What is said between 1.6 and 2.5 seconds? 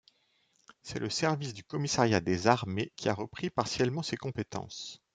commissariat des